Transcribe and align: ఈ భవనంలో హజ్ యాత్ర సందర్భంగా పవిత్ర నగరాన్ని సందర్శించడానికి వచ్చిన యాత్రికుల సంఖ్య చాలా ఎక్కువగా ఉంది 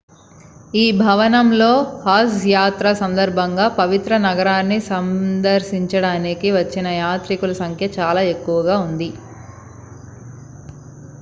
ఈ 0.73 0.91
భవనంలో 0.99 1.69
హజ్ 2.05 2.37
యాత్ర 2.51 2.93
సందర్భంగా 3.01 3.65
పవిత్ర 3.77 4.17
నగరాన్ని 4.23 4.79
సందర్శించడానికి 4.87 6.49
వచ్చిన 6.51 6.87
యాత్రికుల 6.97 7.53
సంఖ్య 7.61 7.89
చాలా 7.97 8.23
ఎక్కువగా 8.33 8.77
ఉంది 8.81 9.09